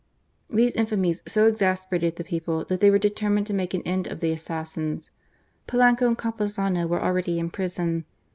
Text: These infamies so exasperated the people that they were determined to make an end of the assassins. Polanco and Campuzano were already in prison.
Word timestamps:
These 0.49 0.73
infamies 0.75 1.21
so 1.29 1.45
exasperated 1.45 2.15
the 2.15 2.23
people 2.23 2.65
that 2.65 2.79
they 2.79 2.89
were 2.89 2.97
determined 2.97 3.45
to 3.45 3.53
make 3.53 3.75
an 3.75 3.83
end 3.83 4.07
of 4.07 4.19
the 4.19 4.31
assassins. 4.31 5.11
Polanco 5.67 6.07
and 6.07 6.17
Campuzano 6.17 6.87
were 6.89 7.03
already 7.03 7.37
in 7.37 7.51
prison. 7.51 8.05